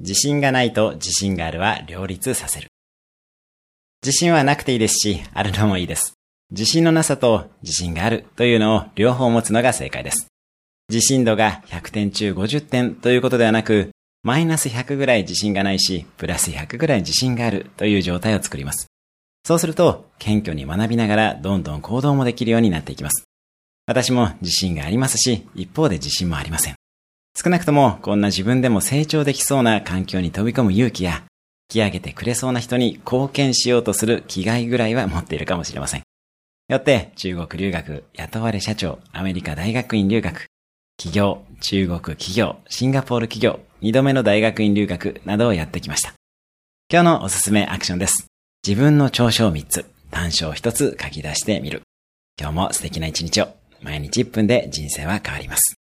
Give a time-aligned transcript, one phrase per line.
[0.00, 2.68] 自信がないと自信があるは両立させる。
[4.02, 6.12] 自信はなくていいですし、あるのもいいです。
[6.50, 10.28] 自信のなさと自信があるというのを両方持つのが正解です。
[10.88, 13.90] 自信度が100点中50点ということではなく、
[14.22, 18.86] マイナス100ぐらい自信がないし、プラス100ぐらい自信があるという状態を作ります。
[19.44, 23.24] そうすると、謙虚に学びながらどんどん行動もできるようになっていきます。
[23.86, 26.77] 私も自信がありますし、一方で自信もありません。
[27.40, 31.22] 少なくともこんな自分でも成長できそうな環境に飛び込む勇気や、
[31.70, 36.02] 引き上げてくれそうな人に貢献しようとする気概ぐらいは持っているかもしれません。
[36.68, 40.46] よって、中国留学、雇われ社長、アメリカ大学院留学、
[40.96, 46.14] 企業、中国企業、シンガポール企業、二度目の大学院留学などをやってきました。
[46.92, 48.26] 今日のおすすめアクションです。
[48.66, 51.82] 自分の長所を3つ、短所を1つ書き出してみる。
[52.36, 53.54] 今日も素敵な一日を。
[53.80, 55.77] 毎日1分で人生は変わります。